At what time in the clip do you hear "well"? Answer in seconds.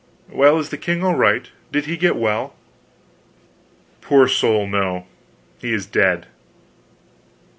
0.31-0.57, 2.15-2.55